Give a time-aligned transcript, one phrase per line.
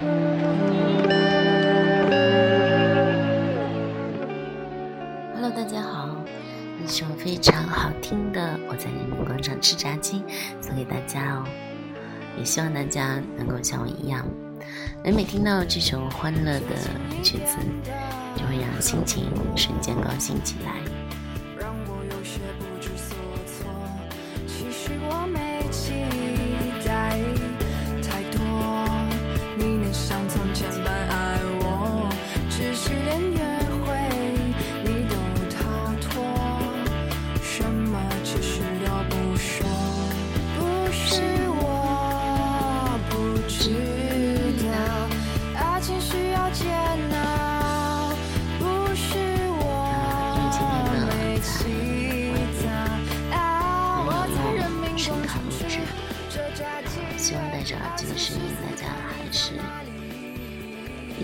[0.00, 0.10] Hello，
[5.54, 6.16] 大家好，
[6.82, 10.18] 一首非常好听的《我在人民广场吃炸鸡》
[10.60, 11.44] 送给大家哦，
[12.36, 14.26] 也希望大家能够像我一样，
[15.04, 16.74] 每每听到这首欢乐的
[17.22, 17.56] 曲子，
[18.34, 20.72] 就会让心情瞬间高兴起来。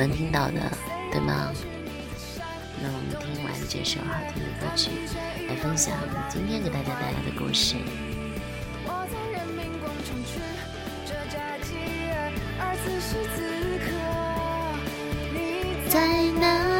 [0.00, 0.58] 能听到的，
[1.12, 1.52] 对吗？
[2.82, 4.88] 那我们听完这首好听的歌曲，
[5.46, 5.94] 来分享
[6.30, 7.76] 今天给大家带来的故事。
[15.90, 16.79] 在哪？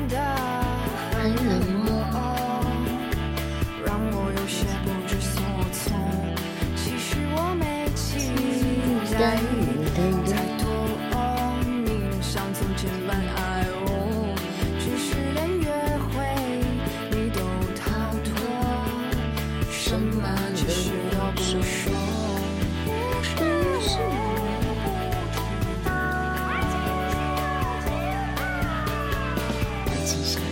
[0.00, 0.39] 你变
[30.10, 30.49] Jesus.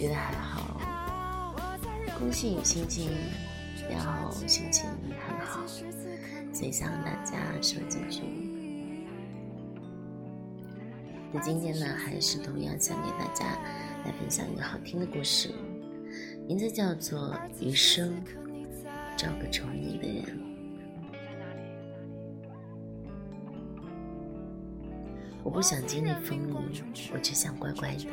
[0.00, 0.80] 觉得还好，
[2.18, 3.10] 空气心情，
[3.90, 4.88] 然后心情
[5.28, 5.66] 很好，
[6.54, 8.22] 所以想大家说几句。
[11.30, 13.44] 那今天呢，还是同样想给大家
[14.06, 15.52] 来分享一个好听的故事，
[16.48, 18.24] 名字叫做《余生
[19.18, 20.24] 找个宠你的人》。
[25.44, 26.82] 我不想经历风雨，
[27.12, 28.06] 我只想乖乖的。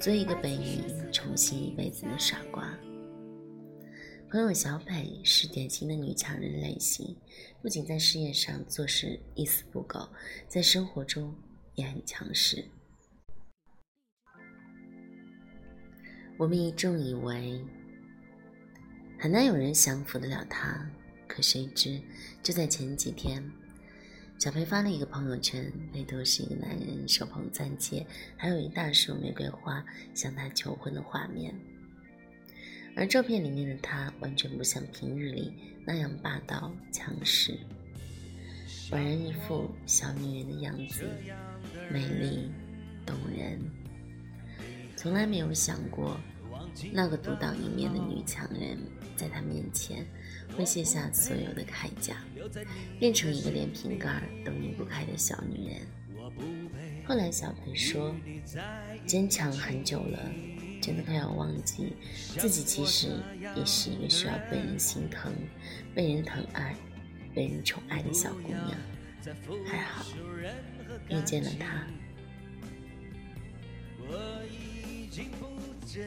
[0.00, 2.74] 做一个被你宠幸一辈子的傻瓜。
[4.30, 7.14] 朋友小北是典型的女强人类型，
[7.60, 10.08] 不仅在事业上做事一丝不苟，
[10.48, 11.36] 在生活中
[11.74, 12.64] 也很强势。
[16.38, 17.62] 我们一众以为
[19.18, 20.90] 很难有人降服得了她，
[21.28, 22.00] 可谁知
[22.42, 23.44] 就在前几天。
[24.40, 28.06] 小裴发了一个朋友圈，背头是一个男人手捧钻戒，
[28.38, 29.84] 还有一大束玫瑰花
[30.14, 31.54] 向他求婚的画面。
[32.96, 35.52] 而照片里面的他完全不像平日里
[35.84, 37.52] 那样霸道强势，
[38.90, 41.04] 宛然一副小女人的样子，
[41.92, 42.50] 美丽
[43.04, 43.60] 动人。
[44.96, 46.18] 从来没有想过，
[46.94, 48.78] 那个独当一面的女强人，
[49.16, 50.02] 在他面前。
[50.56, 52.16] 会卸下所有的铠甲，
[52.98, 55.80] 变成一个连瓶盖都拧不开的小女人。
[57.06, 58.14] 后来小裴说，
[59.04, 60.18] 坚强很久了，
[60.80, 61.94] 真的快要忘记
[62.38, 63.08] 自己其实
[63.56, 65.32] 也是一个需要被人心疼、
[65.94, 66.74] 被人疼爱、
[67.34, 68.76] 被人宠爱的小姑娘。
[69.66, 70.06] 还好
[71.08, 71.84] 遇见了他。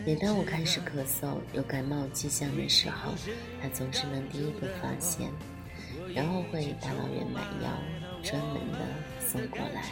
[0.05, 3.13] 每当我开始咳嗽、有感冒迹象的时候，
[3.61, 5.29] 他总是能第一个发现，
[6.15, 7.71] 然后会大老远买药，
[8.23, 8.79] 专门的
[9.19, 9.83] 送过来。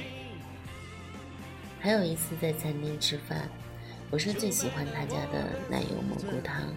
[1.79, 3.50] 还有一次在餐厅吃饭，
[4.12, 6.73] 我说最喜欢他家的奶油蘑菇汤，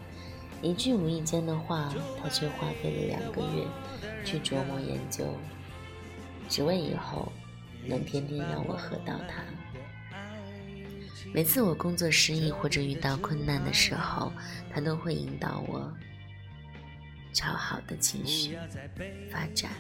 [0.63, 1.93] 一句无意间的话，
[2.23, 3.67] 他却花费了两个月
[4.25, 5.37] 去琢磨研究，
[6.49, 7.31] 只为以后
[7.85, 9.43] 能天天让我喝到它。
[11.35, 14.33] 每次我工作失意或者遇到困难的时候，
[14.73, 15.93] 他都会引导我
[17.35, 18.57] 朝好的情绪
[19.29, 19.73] 发展，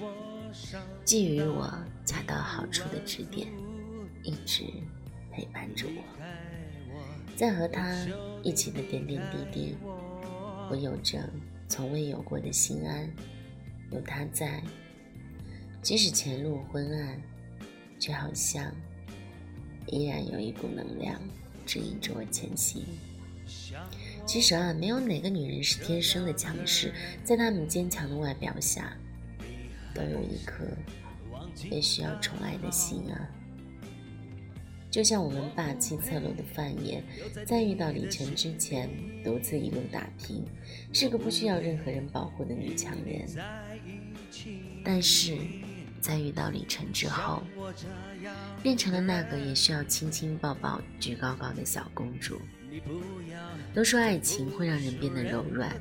[1.06, 1.72] 给予我
[2.04, 3.46] 恰到好处的指点，
[4.24, 4.64] 一直
[5.30, 6.02] 陪伴着我。
[7.36, 8.06] 在和他
[8.42, 9.76] 一起的点点滴滴，
[10.68, 11.30] 我有着
[11.68, 13.08] 从未有过的心安。
[13.92, 14.60] 有他在，
[15.80, 17.22] 即使前路昏暗，
[18.00, 18.74] 却好像
[19.86, 21.20] 依然有一股能量。
[21.64, 22.84] 指引着我前行。
[24.26, 26.92] 其实啊，没有哪个女人是天生的强势，
[27.22, 28.96] 在她们坚强的外表下，
[29.94, 30.64] 都有一颗
[31.70, 33.28] 也需要宠爱的心啊。
[34.90, 37.02] 就像我们霸气侧漏的范爷，
[37.46, 38.88] 在遇到李晨之前，
[39.22, 40.44] 独自一路打拼，
[40.92, 43.26] 是个不需要任何人保护的女强人。
[44.84, 45.36] 但是。
[46.00, 47.42] 在遇到李晨之后，
[48.62, 52.38] 变成了那个也需要亲亲抱抱、举高高的小公主。
[53.74, 55.74] 都说爱情会让人变得柔软，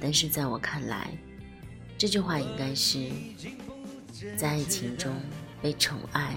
[0.00, 1.10] 但是在我看来，
[1.98, 3.10] 这句话应该是
[4.36, 5.14] 在爱情中
[5.60, 6.34] 被宠爱，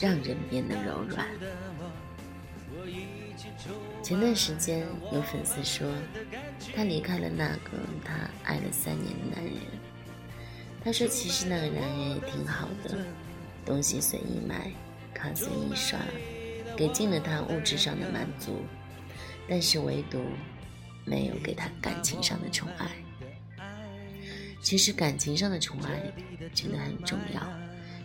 [0.00, 1.26] 让人变得柔软。
[4.02, 5.90] 前段时间有粉丝说，
[6.74, 7.70] 他离开了那个
[8.04, 9.54] 他爱了三年的男人。
[10.84, 12.98] 他说：“其实那个男人也挺好的，
[13.64, 14.70] 东西随意买，
[15.14, 15.98] 卡随意刷，
[16.76, 18.62] 给尽了他物质上的满足，
[19.48, 20.20] 但是唯独
[21.04, 22.90] 没有给他感情上的宠爱。
[24.62, 26.00] 其实感情上的宠爱
[26.54, 27.42] 真的很重要，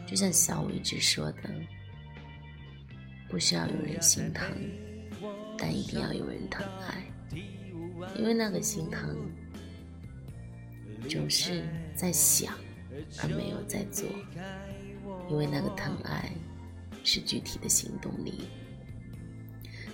[0.05, 1.49] 就像小五一直说的，
[3.29, 4.45] 不需要有人心疼，
[5.57, 7.03] 但一定要有人疼爱，
[8.17, 9.15] 因为那个心疼
[11.09, 11.63] 总是
[11.95, 12.53] 在想。”
[13.21, 14.05] 而没有在做，
[15.29, 16.29] 因为那个疼爱
[17.03, 18.49] 是具体的行动力。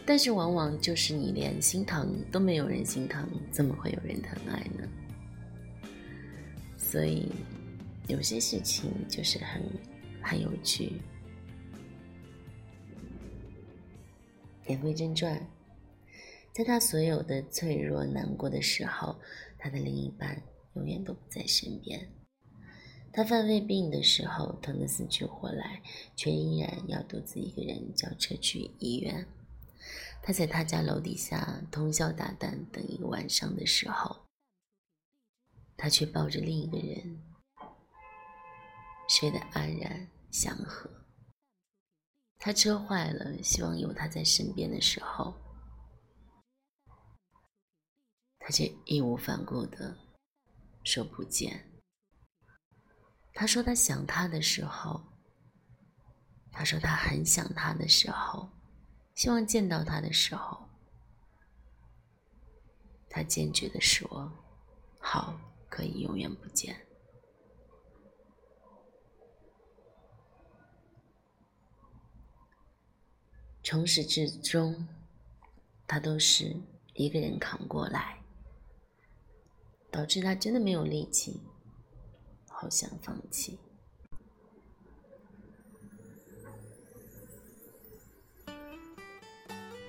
[0.05, 4.87] 但是往往就是你连心疼都没有人心疼，怎么会有人疼爱呢？
[6.77, 7.27] 所以
[8.07, 9.61] 有些事情就是很
[10.21, 11.01] 很有趣。
[14.67, 15.39] 言归正传，
[16.53, 19.19] 在他所有的脆弱难过的时候，
[19.57, 20.41] 他的另一半
[20.75, 22.07] 永远都不在身边。
[23.11, 25.81] 他犯胃病的时候，疼得死去活来，
[26.15, 29.25] 却依然要独自一个人叫车去医院。
[30.27, 34.25] 他在他家楼底下通宵达旦等一个晚上的时候，
[35.77, 37.21] 他却抱着另一个人
[39.07, 40.89] 睡得安然祥和。
[42.39, 45.35] 他车坏了，希望有他在身边的时候，
[48.39, 49.95] 他却义无反顾的
[50.83, 51.71] 说不见。
[53.31, 55.05] 他说他想他的时候，
[56.51, 58.54] 他说他很想他的时候，
[59.15, 60.67] 希望见到他的时候，
[63.09, 64.31] 他坚决的说
[64.99, 65.39] ：“好，
[65.69, 66.75] 可以永远不见。”
[73.63, 74.87] 从始至终，
[75.87, 76.55] 他都是
[76.93, 78.21] 一个人扛过来，
[79.89, 81.41] 导致他真的没有力气。
[82.47, 83.57] 好想放弃。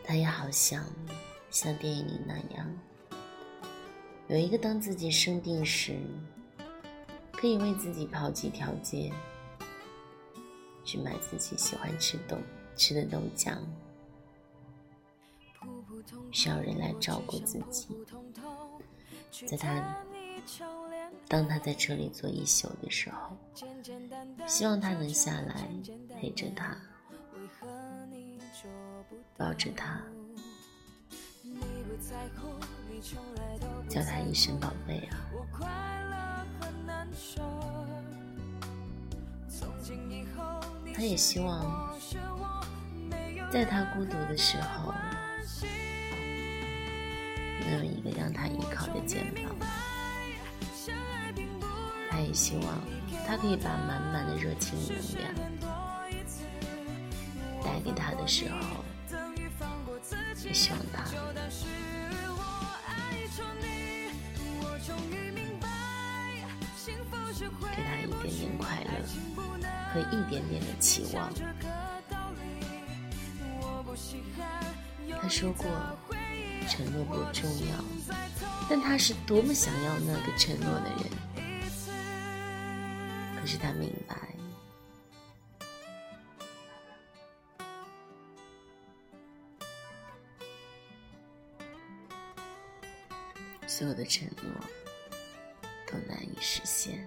[0.07, 0.85] 他也好想
[1.51, 2.67] 像电影里那样，
[4.29, 5.99] 有一个当自己生病时，
[7.33, 9.13] 可以为自己跑几条街，
[10.85, 12.39] 去买自己喜欢吃豆
[12.77, 13.59] 吃的豆浆，
[16.31, 17.89] 需要人来照顾自己，
[19.47, 19.97] 在他。
[21.29, 23.37] 当他在车里坐一宿的时候，
[24.47, 25.69] 希望他能下来
[26.21, 26.77] 陪着他，
[29.37, 30.01] 抱着他，
[33.89, 35.19] 叫他一声宝贝啊。
[40.95, 41.95] 他也希望，
[43.53, 44.95] 在他孤独的时候，
[47.61, 49.45] 能有一个让他依靠的肩膀。
[52.11, 52.81] 他也希望
[53.27, 55.35] 他可以把满满的热情与能量
[57.63, 58.83] 带给他的时候，
[60.47, 61.05] 也希望他
[67.75, 68.91] 给他一点点快乐
[69.93, 71.33] 和一点点的期望。
[75.21, 75.67] 他说过，
[76.69, 77.85] 承诺不重要，
[78.69, 81.11] 但他是多么想要那个承诺的人。
[83.41, 84.17] 可是他明白，
[93.67, 94.51] 所有的承诺
[95.87, 97.07] 都难以实现。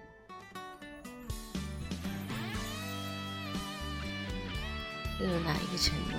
[5.19, 6.17] 又有哪一个承诺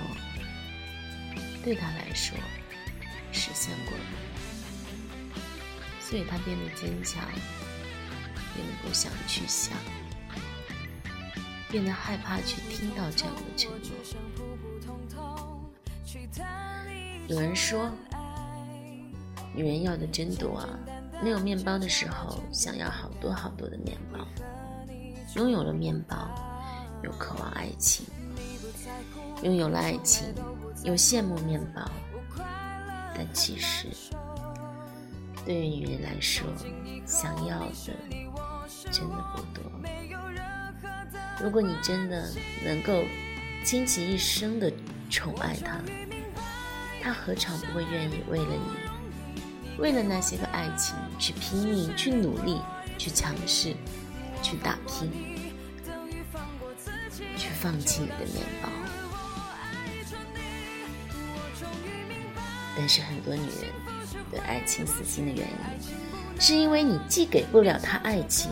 [1.63, 2.37] 对他来说
[3.31, 4.03] 实现过呢？
[5.99, 7.23] 所以他变得坚强，
[8.53, 9.75] 变得不想去想，
[11.69, 14.01] 变得害怕去听到这样的承诺。
[17.27, 17.89] 有人说，
[19.53, 20.67] 女人要的真多啊！
[21.23, 24.19] 没有面包的时候，想要好多好多的面包；
[25.35, 26.29] 拥有了面包，
[27.03, 28.05] 又渴望爱情。
[29.43, 30.33] 拥有了爱情，
[30.83, 31.83] 又羡慕面包，
[33.15, 33.87] 但其实，
[35.45, 36.47] 对于女人来说，
[37.05, 37.71] 想要的
[38.91, 39.63] 真的不多。
[41.41, 42.29] 如果你真的
[42.63, 43.03] 能够
[43.65, 44.71] 倾其一生的
[45.09, 45.81] 宠爱她，
[47.01, 48.90] 她何尝不会愿意为了你，
[49.77, 52.61] 为了那些个爱情去拼命、去努力、
[52.97, 53.75] 去尝试、
[54.41, 55.09] 去打拼，
[57.35, 58.69] 去放弃你的面包？
[62.77, 63.69] 但是很多女人
[64.29, 68.51] 对爱情死心的原因，是因为你既给不了她爱情，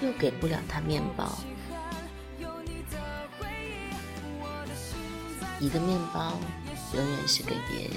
[0.00, 1.38] 又给不了她面包。
[5.58, 6.38] 你的面包
[6.94, 7.96] 永远是给别人，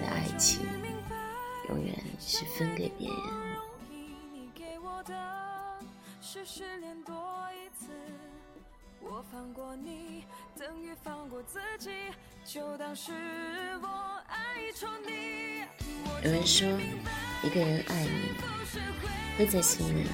[0.00, 0.66] 的爱情
[1.68, 3.16] 永远是分给别人。
[9.02, 10.24] 我放过你，
[10.56, 11.90] 等于放过自己，
[12.44, 13.12] 就当是
[13.82, 15.64] 我爱宠你。
[16.24, 16.68] 有人说，
[17.42, 18.32] 一个人爱你，
[19.36, 20.06] 会在心里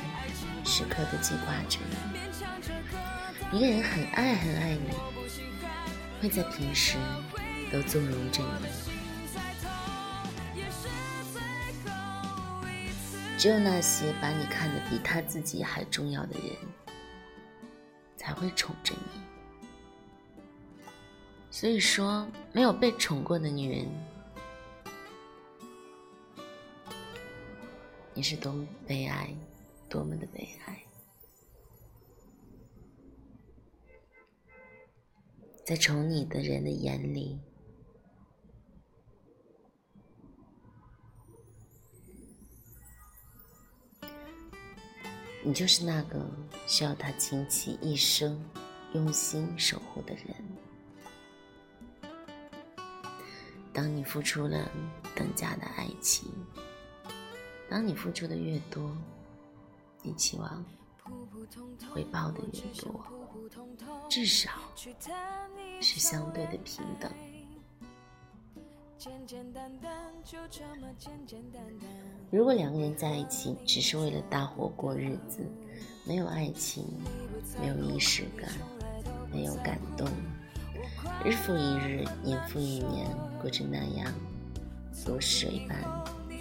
[0.64, 4.90] 时刻的记挂着你；一个人很爱很爱你，
[6.22, 6.96] 会在平时
[7.70, 8.95] 都纵容着你。
[13.38, 16.56] 只有那些把你看得比他自己还重要的人。
[18.16, 19.20] 才会宠着你。
[21.48, 23.86] 所以说，没有被宠过的女人，
[28.12, 29.32] 你是多么悲哀，
[29.88, 30.82] 多么的悲哀。
[35.64, 37.38] 在宠你的人的眼里。
[45.46, 46.28] 你就是那个
[46.66, 48.36] 需要他倾其一生、
[48.94, 50.34] 用心守护的人。
[53.72, 54.68] 当你付出了
[55.14, 56.28] 等价的爱情，
[57.70, 58.90] 当你付出的越多，
[60.02, 60.64] 你期望
[61.92, 63.00] 回报的越多，
[64.10, 64.50] 至少
[65.80, 67.08] 是相对的平等。
[72.30, 75.46] 如果两个人在一起只是为了搭伙过日子，
[76.04, 76.84] 没有爱情，
[77.60, 78.50] 没有仪式感，
[79.30, 80.08] 没有感动，
[81.24, 83.06] 日复一日，年复一年，
[83.40, 84.12] 过着那样
[85.06, 85.78] 如水般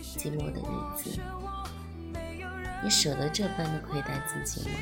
[0.01, 1.19] 寂寞的日子，
[2.83, 4.75] 你舍得这般的亏待自己吗？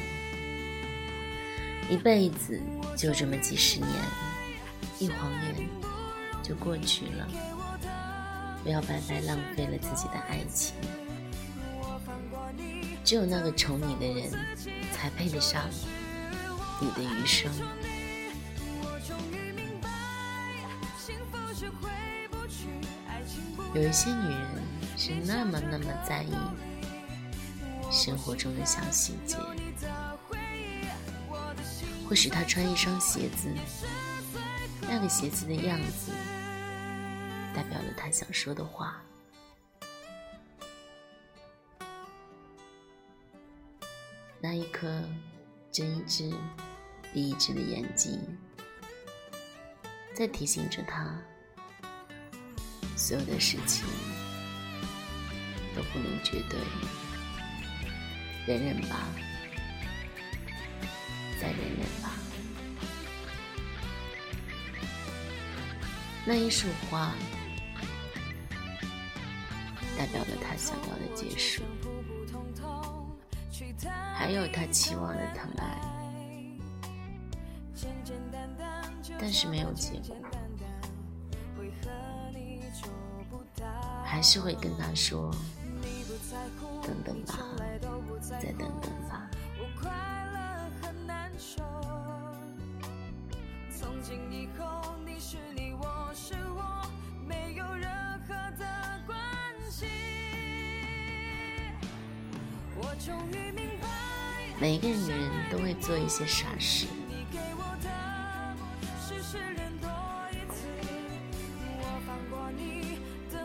[1.89, 2.61] 一辈子
[2.95, 3.89] 就这么几十年，
[4.99, 5.67] 一晃眼
[6.41, 7.27] 就过去了。
[8.63, 10.73] 不要白白浪费了自己的爱情。
[13.03, 14.31] 只有那个宠你的人，
[14.93, 15.69] 才配得上
[16.79, 17.51] 你的余生。
[23.73, 24.47] 有一些女人
[24.95, 26.33] 是那么那么在意
[27.91, 29.35] 生活中的小细节，
[32.07, 33.49] 或许她穿一双鞋子，
[34.81, 36.11] 那个鞋子的样子。
[37.95, 39.01] 他想说的话。
[44.41, 45.01] 那一颗
[45.71, 46.29] 睁一只
[47.13, 48.19] 闭一只的眼睛，
[50.13, 51.17] 在提醒着他，
[52.97, 53.85] 所有的事情
[55.73, 56.59] 都不能绝对，
[58.45, 59.07] 忍忍吧，
[61.39, 62.11] 再忍忍吧。
[66.25, 67.13] 那一束花。
[69.97, 71.61] 代表了他想要的结束，
[74.15, 75.79] 还有他期望的疼爱，
[79.19, 80.15] 但是没有结果，
[84.03, 85.31] 还是会跟他说
[86.81, 87.39] ：“等等吧，
[88.21, 89.12] 再等等吧。”
[104.59, 106.85] 每一个女人都会做一些傻事，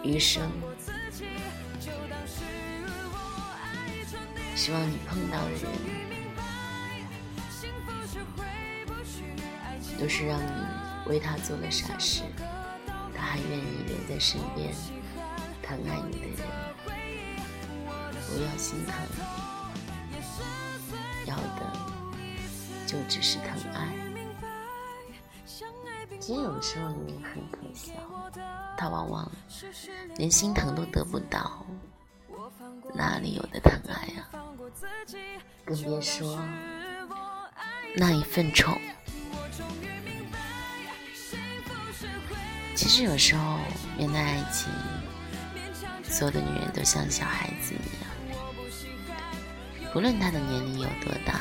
[0.05, 0.49] 余生，
[4.55, 5.62] 希望你碰到的人，
[9.99, 10.50] 都是让你
[11.07, 12.23] 为他做了傻事，
[13.17, 14.73] 他还愿意留在身边，
[15.62, 16.47] 疼爱你的人，
[18.28, 18.95] 不要心疼，
[23.09, 23.88] 只是疼爱。
[26.21, 27.93] 其实有时候你很可笑，
[28.77, 29.31] 他往往
[30.17, 31.65] 连心疼都得不到，
[32.95, 34.29] 哪里有的疼爱啊？
[35.65, 36.38] 更别说
[37.97, 38.79] 那一份宠。
[42.75, 43.59] 其实有时候
[43.97, 44.71] 面对爱情，
[46.05, 48.11] 所有的女人都像小孩子一样，
[49.93, 51.41] 不论她的年龄有多大，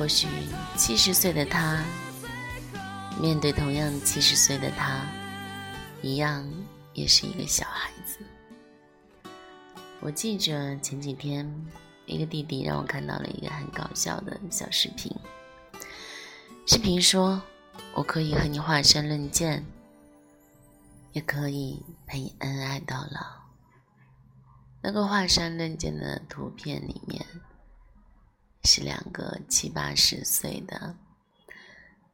[0.00, 0.26] 或许
[0.78, 1.84] 七十岁的他。
[3.20, 5.04] 面对同样七十岁的他，
[6.00, 6.42] 一样
[6.94, 8.18] 也是一个小孩子。
[10.00, 11.46] 我记着前几天，
[12.06, 15.14] 一个弟弟让我看到了一个很搞笑的小视频。
[16.66, 17.42] 视频说
[17.92, 19.62] ：“我可以和你华山论剑，
[21.12, 23.20] 也可以陪你恩爱到老。”
[24.80, 27.22] 那个华山论剑的图片里面，
[28.64, 30.96] 是两个七八十岁的。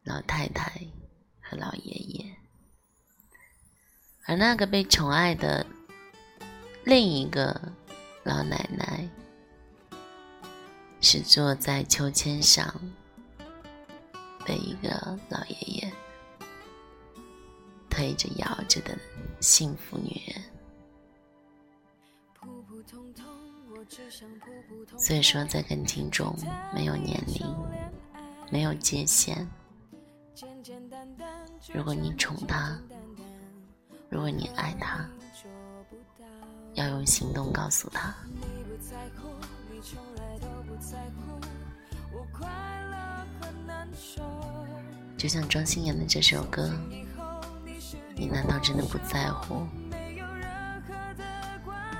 [0.05, 0.71] 老太太
[1.43, 2.37] 和老爷爷，
[4.25, 5.67] 而那个被宠爱的
[6.85, 7.73] 另一个
[8.23, 9.09] 老奶奶，
[11.01, 12.73] 是坐在秋千上
[14.45, 15.93] 的一个老爷爷
[17.91, 18.97] 推着摇着的
[19.41, 20.41] 幸福女人。
[22.33, 23.36] 普普通通
[24.99, 26.37] 所以说，在感情中
[26.75, 27.55] 没有年龄，
[28.51, 29.49] 没有界限。
[31.73, 32.79] 如果你宠他，
[34.09, 35.09] 如果你爱他，
[36.75, 38.15] 要用行动告诉他。
[45.17, 46.71] 就像庄心妍的这首歌，
[48.15, 49.67] 你难道真的不在乎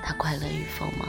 [0.03, 1.07] 他快乐与否吗？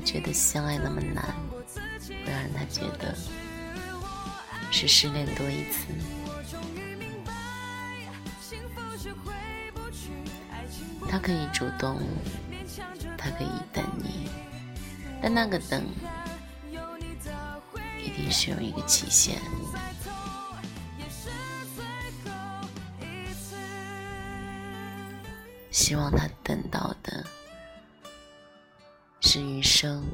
[0.00, 1.34] 觉得相爱那么难，
[2.24, 3.14] 不要让他觉得
[4.70, 5.86] 是失恋多一次。
[11.08, 12.00] 他可以主动，
[13.18, 14.28] 他可以等你，
[15.20, 15.84] 但那个等
[18.02, 19.40] 一定是有一个期限。
[25.70, 27.24] 希望他等到的。
[29.80, 30.04] 生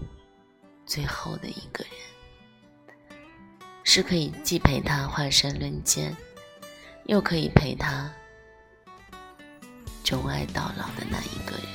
[0.86, 3.18] 最后的一个人，
[3.82, 6.16] 是可以既陪他华山论剑，
[7.06, 8.08] 又可以陪他
[10.04, 11.66] 钟爱到老的那一个人。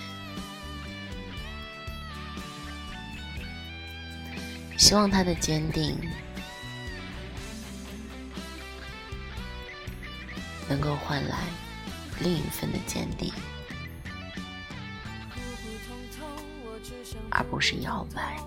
[4.78, 6.00] 希望他的坚定
[10.70, 11.40] 能够换来
[12.22, 13.34] 另一份的坚定。
[17.32, 18.38] 而不是摇摆。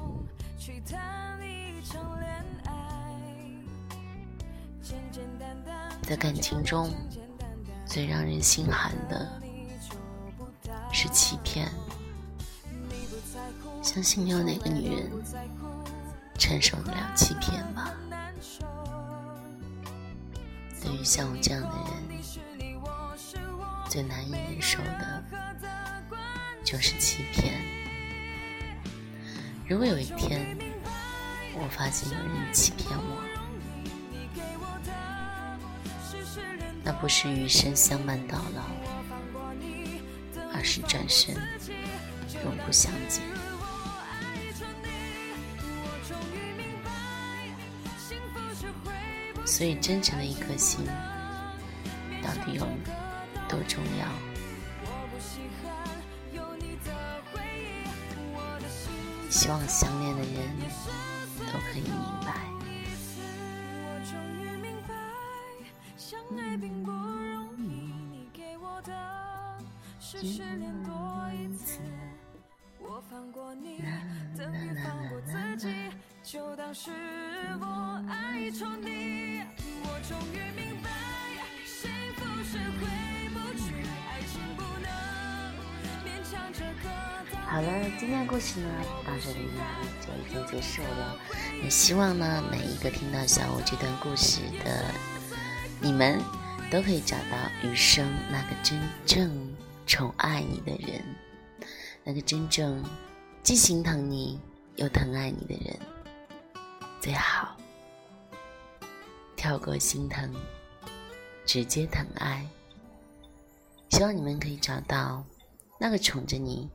[6.02, 6.90] 在感情中，
[7.86, 9.40] 最让人心寒的
[10.92, 11.68] 是欺骗。
[13.82, 15.10] 相信没有哪个女人
[16.38, 17.90] 承受得了欺骗吧？
[20.82, 22.22] 对于像我这样的人，
[23.88, 25.24] 最难以忍受的
[26.64, 27.83] 就是欺骗。
[29.66, 30.46] 如果有一天
[31.54, 33.24] 我发现有人欺骗我，
[36.82, 38.62] 那不是余生相伴到老，
[40.52, 41.34] 而是转身
[42.44, 43.22] 永不相见。
[49.46, 50.84] 所以，真诚的一颗心
[52.22, 52.66] 到底有
[53.48, 54.33] 多重要？
[59.34, 60.56] 希望相恋的人
[61.40, 61.90] 都可以明
[62.24, 62.36] 白。
[63.82, 64.94] 我终于明白
[65.96, 68.92] 相爱并不容易你给我的
[69.98, 71.80] 是失恋多一次
[72.78, 73.82] 我放过你
[74.38, 75.90] 等于放过自己
[76.22, 76.92] 就当是
[77.60, 79.42] 我爱错你。
[79.82, 80.88] 我终于明白
[81.66, 82.86] 幸福是回
[83.30, 84.88] 不去爱情不能
[86.04, 87.03] 勉强着和
[87.46, 88.68] 好了，今天的故事呢
[89.06, 89.62] 到这里呢
[90.00, 91.16] 就已经结束了。
[91.62, 94.84] 也希望呢每一个听到小五这段故事的
[95.80, 96.20] 你们，
[96.70, 99.54] 都可以找到余生那个真正
[99.86, 101.00] 宠爱你的人，
[102.02, 102.82] 那个真正
[103.42, 104.40] 既心疼你
[104.76, 105.78] 又疼爱你的人。
[107.00, 107.56] 最好
[109.36, 110.34] 跳过心疼，
[111.46, 112.44] 直接疼爱。
[113.90, 115.22] 希望你们可以找到
[115.78, 116.68] 那个宠着你。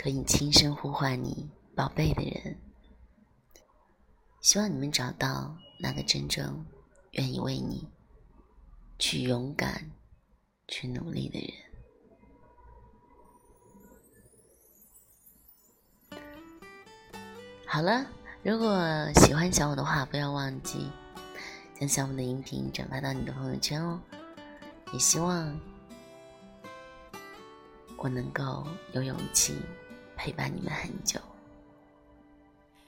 [0.00, 2.56] 可以轻声呼唤你“宝贝”的人，
[4.40, 6.64] 希望你们找到那个真正
[7.10, 7.88] 愿意为你
[8.96, 9.90] 去勇敢、
[10.68, 11.52] 去努力的人。
[17.66, 18.06] 好了，
[18.44, 20.92] 如果喜欢小五的话，不要忘记
[21.78, 24.00] 将小五的音频转发到你的朋友圈哦。
[24.92, 25.60] 也希望
[27.96, 29.60] 我能够有勇气。
[30.18, 31.20] 陪伴你们很久，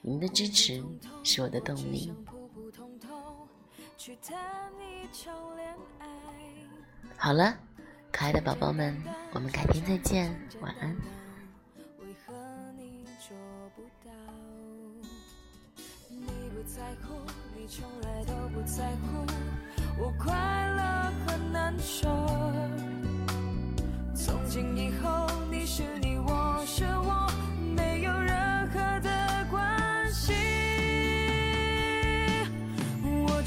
[0.01, 0.83] 你们的支持
[1.23, 2.13] 是我的动力。
[7.15, 7.57] 好了，
[8.11, 10.93] 可爱的宝宝们，我们改天再见，晚安。
[11.97, 12.13] 你
[24.13, 27.20] 从今以后，你是你，我是我，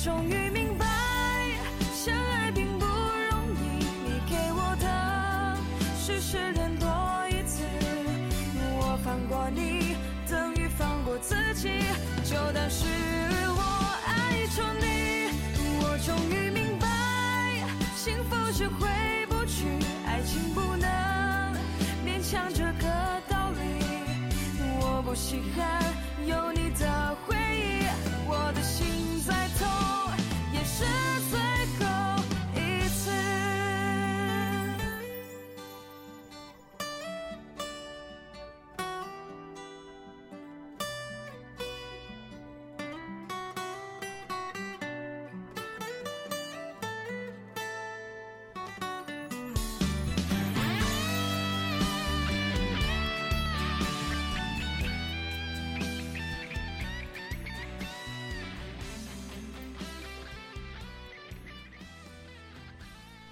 [0.05, 0.85] 终于明白，
[1.95, 3.79] 相爱并不容易。
[4.05, 5.57] 你给我的
[5.97, 6.87] 是失恋多
[7.31, 7.65] 一次，
[8.77, 9.97] 我放过你，
[10.29, 11.71] 等于放过自己，
[12.23, 12.85] 就当是
[13.57, 13.63] 我
[14.05, 15.31] 爱错你。
[15.81, 16.87] 我终于明白，
[17.97, 18.87] 幸福是回
[19.31, 19.65] 不去，
[20.07, 20.61] 爱情不。
[20.77, 21.57] 能
[22.05, 23.63] 勉强这个道理，
[24.81, 25.83] 我不稀罕
[26.27, 26.64] 有你。